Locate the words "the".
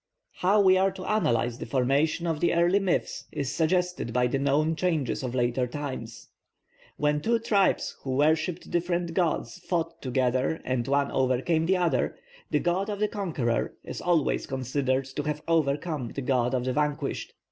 1.59-1.67, 2.39-2.55, 4.25-4.39, 11.67-11.77, 12.49-12.59, 12.99-13.07, 16.07-16.21, 16.65-16.73